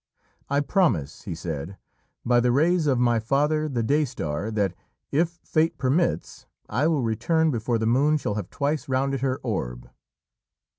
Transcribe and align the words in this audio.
"I 0.49 0.61
promise," 0.61 1.25
he 1.25 1.35
said, 1.35 1.77
"by 2.25 2.39
the 2.39 2.51
rays 2.51 2.87
of 2.87 2.97
my 2.97 3.19
Father 3.19 3.69
the 3.69 3.83
Day 3.83 4.03
Star, 4.03 4.49
that 4.49 4.73
if 5.11 5.29
fate 5.43 5.77
permits 5.77 6.47
I 6.67 6.87
will 6.87 7.03
return 7.03 7.51
before 7.51 7.77
the 7.77 7.85
moon 7.85 8.17
shall 8.17 8.33
have 8.33 8.49
twice 8.49 8.89
rounded 8.89 9.21
her 9.21 9.37
orb." 9.43 9.91